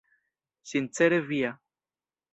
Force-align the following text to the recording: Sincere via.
Sincere 0.71 1.21
via. 1.21 1.53